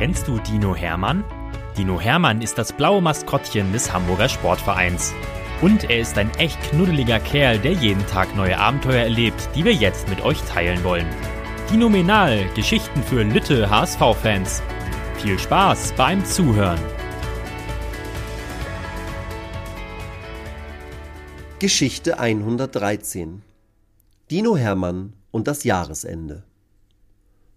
Kennst 0.00 0.26
du 0.28 0.38
Dino 0.38 0.74
Hermann? 0.74 1.24
Dino 1.76 2.00
Hermann 2.00 2.40
ist 2.40 2.56
das 2.56 2.72
blaue 2.72 3.02
Maskottchen 3.02 3.70
des 3.70 3.92
Hamburger 3.92 4.30
Sportvereins. 4.30 5.12
Und 5.60 5.90
er 5.90 6.00
ist 6.00 6.16
ein 6.16 6.30
echt 6.38 6.58
knuddeliger 6.70 7.20
Kerl, 7.20 7.58
der 7.58 7.72
jeden 7.72 8.06
Tag 8.06 8.34
neue 8.34 8.56
Abenteuer 8.56 9.02
erlebt, 9.02 9.50
die 9.54 9.62
wir 9.62 9.74
jetzt 9.74 10.08
mit 10.08 10.22
euch 10.22 10.40
teilen 10.44 10.82
wollen. 10.84 11.04
Dinominal, 11.70 12.48
Geschichten 12.54 13.02
für 13.02 13.24
Lütte 13.24 13.68
HSV-Fans. 13.68 14.62
Viel 15.18 15.38
Spaß 15.38 15.92
beim 15.98 16.24
Zuhören. 16.24 16.80
Geschichte 21.58 22.18
113 22.18 23.42
Dino 24.30 24.56
Hermann 24.56 25.12
und 25.30 25.46
das 25.46 25.64
Jahresende 25.64 26.44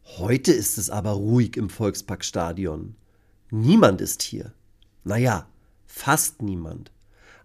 Heute 0.05 0.51
ist 0.51 0.77
es 0.77 0.89
aber 0.89 1.11
ruhig 1.11 1.57
im 1.57 1.69
Volksparkstadion. 1.69 2.95
Niemand 3.49 4.01
ist 4.01 4.21
hier. 4.21 4.53
Naja, 5.03 5.47
fast 5.87 6.41
niemand. 6.41 6.91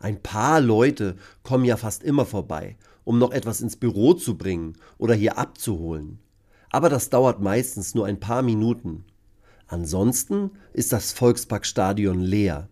Ein 0.01 0.23
paar 0.23 0.61
Leute 0.61 1.17
kommen 1.45 1.65
ja 1.65 1.77
fast 1.77 2.03
immer 2.03 2.27
vorbei, 2.27 2.77
um 3.05 3.19
noch 3.19 3.31
etwas 3.31 3.61
ins 3.61 3.77
Büro 3.77 4.13
zu 4.13 4.37
bringen 4.37 4.77
oder 4.99 5.15
hier 5.15 5.39
abzuholen. 5.39 6.19
Aber 6.71 6.89
das 6.89 7.11
dauert 7.11 7.41
meistens 7.41 7.95
nur 7.95 8.07
ein 8.07 8.21
paar 8.21 8.43
Minuten. 8.43 9.05
Ansonsten 9.69 10.51
ist 10.73 10.93
das 10.93 11.13
Volksparkstadion 11.13 12.21
leer. 12.21 12.69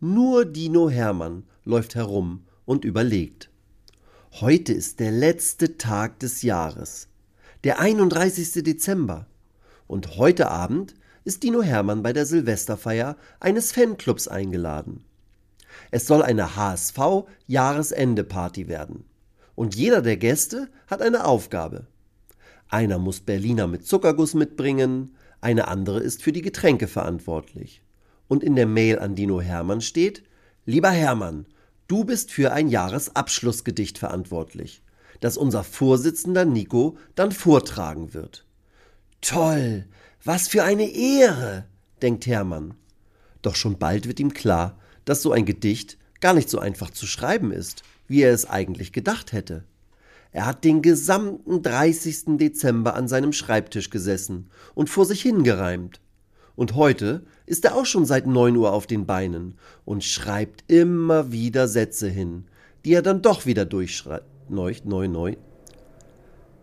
Nur 0.00 0.44
Dino 0.44 0.90
Hermann 0.90 1.44
läuft 1.64 1.94
herum 1.94 2.44
und 2.66 2.84
überlegt. 2.84 3.50
Heute 4.40 4.72
ist 4.72 5.00
der 5.00 5.12
letzte 5.12 5.78
Tag 5.78 6.18
des 6.18 6.42
Jahres 6.42 7.08
der 7.64 7.80
31. 7.80 8.62
Dezember. 8.62 9.26
Und 9.86 10.18
heute 10.18 10.50
Abend 10.50 10.94
ist 11.24 11.42
Dino 11.42 11.62
Hermann 11.62 12.02
bei 12.02 12.12
der 12.12 12.26
Silvesterfeier 12.26 13.16
eines 13.40 13.72
Fanclubs 13.72 14.28
eingeladen. 14.28 15.02
Es 15.90 16.06
soll 16.06 16.22
eine 16.22 16.56
HSV-Jahresende-Party 16.56 18.68
werden. 18.68 19.06
Und 19.54 19.74
jeder 19.74 20.02
der 20.02 20.18
Gäste 20.18 20.68
hat 20.86 21.00
eine 21.00 21.24
Aufgabe. 21.24 21.86
Einer 22.68 22.98
muss 22.98 23.20
Berliner 23.20 23.66
mit 23.66 23.86
Zuckerguss 23.86 24.34
mitbringen, 24.34 25.16
eine 25.40 25.68
andere 25.68 26.00
ist 26.00 26.22
für 26.22 26.32
die 26.32 26.42
Getränke 26.42 26.86
verantwortlich. 26.86 27.82
Und 28.28 28.44
in 28.44 28.56
der 28.56 28.66
Mail 28.66 28.98
an 28.98 29.14
Dino 29.14 29.40
Hermann 29.40 29.80
steht: 29.80 30.22
Lieber 30.66 30.90
Hermann, 30.90 31.46
du 31.86 32.04
bist 32.04 32.30
für 32.30 32.52
ein 32.52 32.68
Jahresabschlussgedicht 32.68 33.96
verantwortlich 33.96 34.82
das 35.20 35.36
unser 35.36 35.64
Vorsitzender 35.64 36.44
Nico 36.44 36.96
dann 37.14 37.32
vortragen 37.32 38.14
wird. 38.14 38.44
Toll, 39.20 39.86
was 40.24 40.48
für 40.48 40.64
eine 40.64 40.90
Ehre, 40.90 41.66
denkt 42.02 42.26
Hermann. 42.26 42.74
Doch 43.42 43.56
schon 43.56 43.78
bald 43.78 44.08
wird 44.08 44.20
ihm 44.20 44.32
klar, 44.34 44.78
dass 45.04 45.22
so 45.22 45.32
ein 45.32 45.44
Gedicht 45.44 45.98
gar 46.20 46.34
nicht 46.34 46.48
so 46.48 46.58
einfach 46.58 46.90
zu 46.90 47.06
schreiben 47.06 47.52
ist, 47.52 47.82
wie 48.08 48.22
er 48.22 48.32
es 48.32 48.48
eigentlich 48.48 48.92
gedacht 48.92 49.32
hätte. 49.32 49.64
Er 50.32 50.46
hat 50.46 50.64
den 50.64 50.82
gesamten 50.82 51.62
30. 51.62 52.38
Dezember 52.38 52.94
an 52.94 53.06
seinem 53.06 53.32
Schreibtisch 53.32 53.90
gesessen 53.90 54.50
und 54.74 54.90
vor 54.90 55.04
sich 55.04 55.22
hingereimt. 55.22 56.00
Und 56.56 56.74
heute 56.74 57.24
ist 57.46 57.64
er 57.64 57.76
auch 57.76 57.86
schon 57.86 58.04
seit 58.04 58.26
neun 58.26 58.56
Uhr 58.56 58.72
auf 58.72 58.86
den 58.86 59.06
Beinen 59.06 59.58
und 59.84 60.04
schreibt 60.04 60.64
immer 60.70 61.30
wieder 61.30 61.68
Sätze 61.68 62.08
hin, 62.08 62.46
die 62.84 62.94
er 62.94 63.02
dann 63.02 63.22
doch 63.22 63.46
wieder 63.46 63.64
durchschreibt 63.64 64.33
neu, 64.48 64.74
neu, 64.84 65.08
neu. 65.08 65.36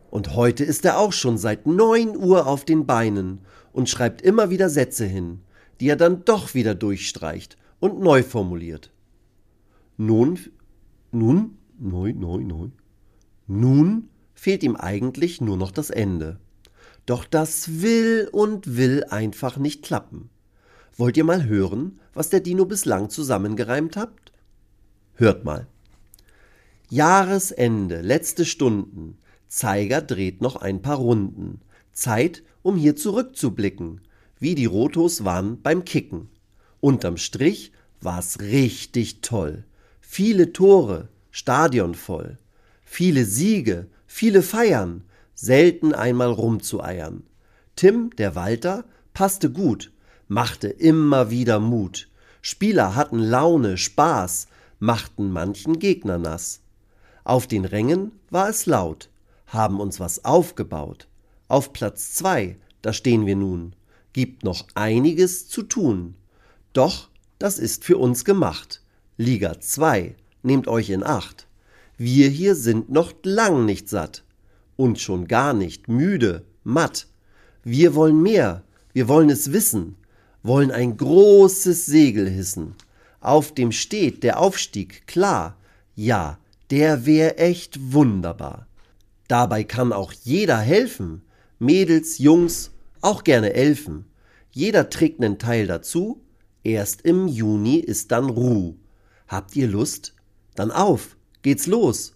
Und 0.09 0.35
heute 0.35 0.63
ist 0.63 0.85
er 0.85 0.97
auch 0.97 1.13
schon 1.13 1.37
seit 1.37 1.65
neun 1.65 2.17
Uhr 2.17 2.47
auf 2.47 2.65
den 2.65 2.85
Beinen 2.85 3.39
und 3.71 3.89
schreibt 3.89 4.21
immer 4.21 4.49
wieder 4.49 4.69
Sätze 4.69 5.05
hin, 5.05 5.39
die 5.79 5.87
er 5.87 5.95
dann 5.95 6.25
doch 6.25 6.53
wieder 6.53 6.75
durchstreicht 6.75 7.57
und 7.79 7.99
neu 7.99 8.23
formuliert. 8.23 8.91
Nun, 9.97 10.39
nun, 11.11 11.57
neu, 11.79 12.13
neu, 12.13 12.37
neu. 12.39 12.67
Nun 13.47 14.09
fehlt 14.33 14.63
ihm 14.63 14.75
eigentlich 14.75 15.41
nur 15.41 15.57
noch 15.57 15.71
das 15.71 15.89
Ende. 15.89 16.39
Doch 17.05 17.25
das 17.25 17.81
will 17.81 18.29
und 18.31 18.77
will 18.77 19.03
einfach 19.09 19.57
nicht 19.57 19.83
klappen. 19.83 20.29
Wollt 20.97 21.17
ihr 21.17 21.23
mal 21.23 21.45
hören, 21.45 21.99
was 22.13 22.29
der 22.29 22.41
Dino 22.41 22.65
bislang 22.65 23.09
zusammengereimt 23.09 23.97
hat? 23.97 24.13
Hört 25.15 25.45
mal. 25.45 25.67
Jahresende, 26.93 28.01
letzte 28.01 28.43
Stunden. 28.43 29.17
Zeiger 29.47 30.01
dreht 30.01 30.41
noch 30.41 30.57
ein 30.57 30.81
paar 30.81 30.97
Runden. 30.97 31.61
Zeit, 31.93 32.43
um 32.63 32.75
hier 32.75 32.97
zurückzublicken, 32.97 34.01
wie 34.39 34.55
die 34.55 34.65
Rotos 34.65 35.23
waren 35.23 35.61
beim 35.61 35.85
Kicken. 35.85 36.27
Unterm 36.81 37.15
Strich 37.15 37.71
war's 38.01 38.41
richtig 38.41 39.21
toll. 39.21 39.63
Viele 40.01 40.51
Tore, 40.51 41.07
Stadion 41.31 41.95
voll. 41.95 42.37
Viele 42.83 43.23
Siege, 43.23 43.87
viele 44.05 44.41
Feiern, 44.41 45.05
selten 45.33 45.93
einmal 45.93 46.33
rumzueiern. 46.33 47.23
Tim, 47.77 48.09
der 48.17 48.35
Walter, 48.35 48.83
passte 49.13 49.49
gut, 49.49 49.93
machte 50.27 50.67
immer 50.67 51.29
wieder 51.31 51.61
Mut. 51.61 52.09
Spieler 52.41 52.95
hatten 52.95 53.19
Laune, 53.19 53.77
Spaß, 53.77 54.47
machten 54.79 55.31
manchen 55.31 55.79
Gegner 55.79 56.17
nass. 56.17 56.60
Auf 57.23 57.47
den 57.47 57.65
Rängen 57.65 58.11
war 58.29 58.49
es 58.49 58.65
laut, 58.65 59.09
haben 59.47 59.79
uns 59.79 59.99
was 59.99 60.25
aufgebaut. 60.25 61.07
Auf 61.47 61.73
Platz 61.73 62.13
zwei, 62.13 62.57
da 62.81 62.93
stehen 62.93 63.25
wir 63.25 63.35
nun, 63.35 63.75
gibt 64.13 64.43
noch 64.43 64.67
einiges 64.73 65.47
zu 65.47 65.63
tun. 65.63 66.15
Doch, 66.73 67.09
das 67.39 67.59
ist 67.59 67.83
für 67.83 67.97
uns 67.97 68.25
gemacht. 68.25 68.81
Liga 69.17 69.59
2, 69.59 70.15
nehmt 70.43 70.67
euch 70.67 70.89
in 70.89 71.03
Acht. 71.03 71.47
Wir 71.97 72.29
hier 72.29 72.55
sind 72.55 72.89
noch 72.89 73.13
lang 73.23 73.65
nicht 73.65 73.89
satt 73.89 74.23
und 74.75 74.99
schon 74.99 75.27
gar 75.27 75.53
nicht 75.53 75.87
müde, 75.87 76.45
matt. 76.63 77.07
Wir 77.63 77.93
wollen 77.93 78.21
mehr, 78.21 78.63
wir 78.93 79.07
wollen 79.07 79.29
es 79.29 79.51
wissen, 79.51 79.95
wollen 80.41 80.71
ein 80.71 80.97
großes 80.97 81.85
Segel 81.85 82.27
hissen. 82.27 82.75
Auf 83.19 83.53
dem 83.53 83.71
steht 83.71 84.23
der 84.23 84.39
Aufstieg, 84.39 85.05
klar, 85.05 85.57
ja, 85.95 86.39
der 86.71 87.05
wär 87.05 87.39
echt 87.39 87.93
wunderbar. 87.93 88.67
Dabei 89.27 89.63
kann 89.63 89.91
auch 89.93 90.13
jeder 90.13 90.57
helfen, 90.57 91.21
Mädels, 91.59 92.17
Jungs, 92.17 92.71
auch 93.01 93.23
gerne 93.23 93.53
Elfen. 93.53 94.05
Jeder 94.51 94.89
trägt 94.89 95.19
nen 95.19 95.37
Teil 95.37 95.67
dazu, 95.67 96.21
erst 96.63 97.01
im 97.01 97.27
Juni 97.27 97.75
ist 97.75 98.11
dann 98.11 98.29
Ruh. 98.29 98.75
Habt 99.27 99.55
ihr 99.55 99.67
Lust? 99.67 100.13
Dann 100.55 100.71
auf, 100.71 101.17
geht's 101.41 101.67
los. 101.67 102.13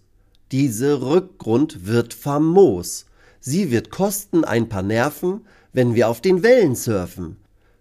Diese 0.52 1.02
Rückgrund 1.02 1.86
wird 1.86 2.14
famos. 2.14 3.06
Sie 3.40 3.70
wird 3.70 3.90
kosten 3.90 4.44
ein 4.44 4.68
paar 4.68 4.82
Nerven, 4.82 5.46
wenn 5.72 5.94
wir 5.94 6.08
auf 6.08 6.20
den 6.20 6.42
Wellen 6.42 6.74
surfen. 6.74 7.36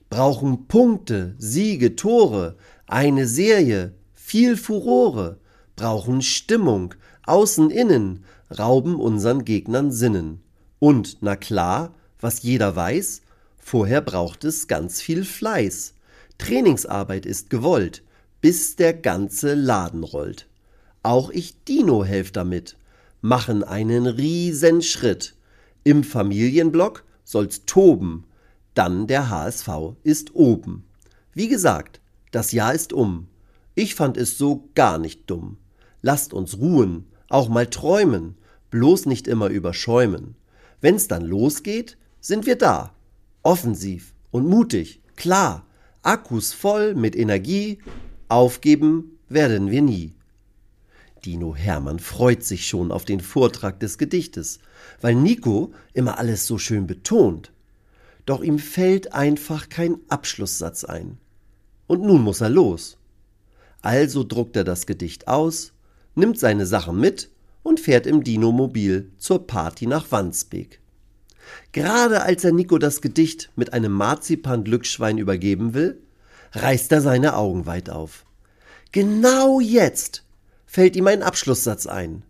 Brauchen 0.10 0.68
Punkte, 0.68 1.36
Siege, 1.38 1.96
Tore, 1.96 2.58
eine 2.86 3.28
Serie, 3.28 3.94
viel 4.14 4.58
Furore 4.58 5.40
brauchen 5.76 6.22
Stimmung, 6.22 6.94
außen, 7.26 7.70
innen, 7.70 8.24
rauben 8.58 8.96
unseren 8.96 9.46
Gegnern 9.46 9.92
Sinnen. 9.92 10.42
Und, 10.80 11.18
na 11.22 11.36
klar, 11.36 11.94
was 12.20 12.44
jeder 12.44 12.76
weiß, 12.76 13.22
vorher 13.58 14.02
braucht 14.02 14.44
es 14.44 14.68
ganz 14.68 15.02
viel 15.02 15.26
Fleiß. 15.26 15.94
Trainingsarbeit 16.38 17.26
ist 17.26 17.50
gewollt, 17.50 18.04
bis 18.42 18.76
der 18.76 18.94
ganze 18.94 19.56
Laden 19.56 20.04
rollt. 20.04 20.48
Auch 21.04 21.30
ich 21.30 21.64
Dino 21.64 22.04
helf 22.04 22.32
damit, 22.32 22.78
machen 23.22 23.64
einen 23.64 24.06
riesen 24.06 24.82
Schritt. 24.82 25.36
Im 25.84 26.04
Familienblock 26.04 27.04
soll's 27.24 27.66
toben, 27.66 28.26
dann 28.76 29.08
der 29.08 29.30
HSV 29.30 29.70
ist 30.04 30.36
oben. 30.36 30.86
Wie 31.34 31.48
gesagt, 31.48 32.02
das 32.32 32.52
Jahr 32.52 32.74
ist 32.74 32.94
um. 32.94 33.28
Ich 33.74 33.96
fand 33.96 34.18
es 34.18 34.38
so 34.38 34.70
gar 34.76 34.98
nicht 34.98 35.30
dumm. 35.30 35.58
Lasst 36.08 36.36
uns 36.36 36.60
ruhen, 36.60 37.08
auch 37.30 37.50
mal 37.50 37.66
träumen, 37.66 38.36
bloß 38.70 39.08
nicht 39.08 39.28
immer 39.28 39.48
überschäumen. 39.48 40.36
Wenn's 40.80 41.08
dann 41.08 41.26
losgeht, 41.26 41.98
sind 42.22 42.46
wir 42.46 42.60
da. 42.60 42.94
Offensiv 43.42 44.14
und 44.30 44.48
mutig, 44.48 45.02
klar, 45.16 45.66
Akkus 46.04 46.54
voll 46.54 46.94
mit 46.94 47.16
Energie, 47.16 47.80
aufgeben 48.28 49.18
werden 49.30 49.72
wir 49.72 49.82
nie. 49.82 50.14
Dino 51.26 51.56
Hermann 51.56 51.98
freut 51.98 52.44
sich 52.44 52.68
schon 52.68 52.92
auf 52.92 53.06
den 53.06 53.20
Vortrag 53.20 53.80
des 53.80 53.98
Gedichtes, 53.98 54.60
weil 55.02 55.16
Nico 55.16 55.74
immer 55.96 56.20
alles 56.20 56.46
so 56.46 56.60
schön 56.60 56.86
betont. 56.86 57.52
Doch 58.28 58.44
ihm 58.44 58.60
fällt 58.60 59.14
einfach 59.14 59.70
kein 59.70 59.98
Abschlusssatz 60.10 60.84
ein. 60.84 61.18
Und 61.88 62.04
nun 62.04 62.22
muss 62.22 62.42
er 62.42 62.50
los. 62.50 63.00
Also 63.82 64.24
druckt 64.24 64.56
er 64.56 64.64
das 64.64 64.86
Gedicht 64.86 65.28
aus, 65.28 65.72
nimmt 66.16 66.40
seine 66.40 66.66
Sachen 66.66 67.00
mit 67.00 67.30
und 67.64 67.80
fährt 67.80 68.08
im 68.08 68.24
Dinomobil 68.24 69.12
zur 69.18 69.48
Party 69.48 69.88
nach 69.88 70.12
Wandsbek. 70.12 70.80
Gerade 71.72 72.24
als 72.24 72.44
er 72.44 72.52
Nico 72.52 72.78
das 72.78 73.02
Gedicht 73.02 73.52
mit 73.56 73.74
einem 73.74 73.92
Marzipan-Glücksschwein 73.92 75.18
übergeben 75.18 75.74
will, 75.74 76.02
reißt 76.54 76.92
er 76.92 77.02
seine 77.02 77.36
Augen 77.36 77.66
weit 77.66 77.90
auf. 77.90 78.26
Genau 78.92 79.60
jetzt 79.60 80.24
fällt 80.66 80.96
ihm 80.96 81.08
ein 81.08 81.22
Abschlusssatz 81.22 81.86
ein. 81.86 82.24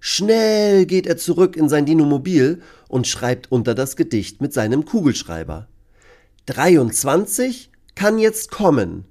Schnell 0.00 0.86
geht 0.86 1.06
er 1.06 1.16
zurück 1.16 1.56
in 1.56 1.68
sein 1.68 1.86
Dinomobil 1.86 2.62
und 2.88 3.06
schreibt 3.06 3.52
unter 3.52 3.74
das 3.74 3.96
Gedicht 3.96 4.40
mit 4.40 4.52
seinem 4.52 4.84
Kugelschreiber. 4.84 5.68
23 6.46 7.70
kann 7.94 8.18
jetzt 8.18 8.50
kommen. 8.50 9.04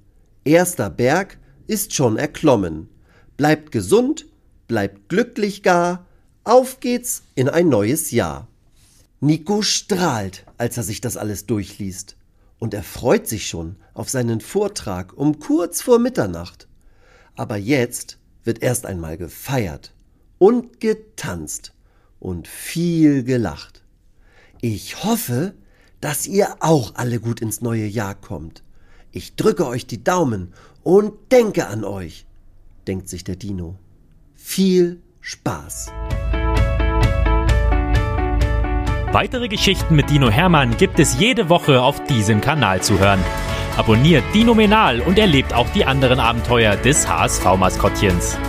Erster 0.44 0.90
Berg 0.90 1.38
ist 1.68 1.94
schon 1.94 2.18
erklommen. 2.18 2.90
Bleibt 3.40 3.72
gesund, 3.72 4.26
bleibt 4.68 5.08
glücklich 5.08 5.64
gar. 5.64 6.06
Auf 6.44 6.82
geht's 6.82 7.24
in 7.36 7.48
ein 7.48 7.70
neues 7.70 8.12
Jahr. 8.12 8.50
Nico 9.22 9.62
strahlt, 9.62 10.44
als 10.58 10.76
er 10.76 10.84
sich 10.84 11.00
das 11.00 11.16
alles 11.16 11.46
durchliest. 11.46 12.18
Und 12.58 12.74
er 12.74 12.84
freut 12.84 13.30
sich 13.30 13.48
schon 13.48 13.78
auf 13.94 14.10
seinen 14.10 14.42
Vortrag 14.42 15.14
um 15.16 15.40
kurz 15.40 15.82
vor 15.82 16.00
Mitternacht. 16.00 16.68
Aber 17.38 17.56
jetzt 17.56 18.18
wird 18.44 18.62
erst 18.62 18.86
einmal 18.86 19.16
gefeiert 19.16 19.94
und 20.38 20.82
getanzt 20.82 21.72
und 22.20 22.46
viel 22.46 23.24
gelacht. 23.24 23.86
Ich 24.60 25.06
hoffe, 25.06 25.54
dass 26.02 26.28
ihr 26.28 26.58
auch 26.60 26.96
alle 26.96 27.22
gut 27.22 27.40
ins 27.40 27.62
neue 27.62 27.86
Jahr 27.86 28.16
kommt. 28.16 28.64
Ich 29.14 29.38
drücke 29.38 29.66
euch 29.66 29.88
die 29.88 30.04
Daumen 30.04 30.54
und 30.84 31.32
denke 31.32 31.68
an 31.68 31.86
euch, 31.86 32.26
denkt 32.90 33.08
sich 33.08 33.24
der 33.24 33.36
Dino. 33.36 33.78
Viel 34.34 35.04
Spaß! 35.22 35.92
Weitere 39.12 39.48
Geschichten 39.48 39.96
mit 39.96 40.10
Dino 40.10 40.32
Hermann 40.32 40.76
gibt 40.76 41.00
es 41.00 41.20
jede 41.20 41.50
Woche 41.50 41.84
auf 41.84 42.04
diesem 42.06 42.42
Kanal 42.42 42.82
zu 42.82 42.98
hören. 42.98 43.24
Abonniert 43.78 44.24
Dino 44.34 44.56
Menal 44.56 45.02
und 45.02 45.20
erlebt 45.20 45.54
auch 45.54 45.70
die 45.70 45.86
anderen 45.86 46.20
Abenteuer 46.20 46.76
des 46.78 47.08
HSV-Maskottchens. 47.08 48.40